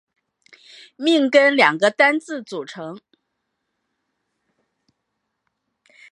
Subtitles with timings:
[0.95, 2.99] 命根两个单字组成。